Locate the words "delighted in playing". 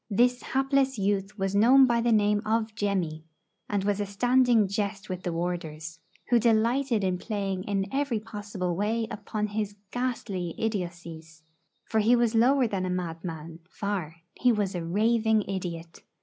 6.39-7.63